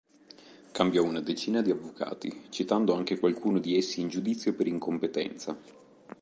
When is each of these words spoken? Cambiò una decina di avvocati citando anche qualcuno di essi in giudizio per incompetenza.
Cambiò 0.71 1.03
una 1.03 1.19
decina 1.21 1.61
di 1.61 1.69
avvocati 1.69 2.45
citando 2.49 2.95
anche 2.95 3.19
qualcuno 3.19 3.59
di 3.59 3.77
essi 3.77 4.01
in 4.01 4.07
giudizio 4.07 4.55
per 4.55 4.65
incompetenza. 4.65 5.55